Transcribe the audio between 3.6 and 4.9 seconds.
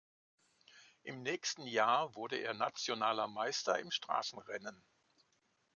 im Straßenrennen.